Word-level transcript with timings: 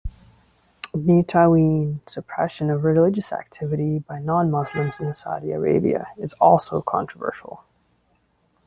Mutaween 0.95 1.99
suppression 2.09 2.71
of 2.71 2.83
religious 2.83 3.31
activity 3.31 3.99
by 3.99 4.17
non-Muslims 4.17 4.99
in 4.99 5.13
Saudi 5.13 5.51
Arabia 5.51 6.07
is 6.17 6.33
also 6.41 6.81
controversial. 6.81 7.63